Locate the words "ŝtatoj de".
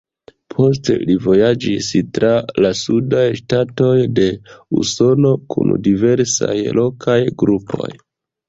3.41-4.25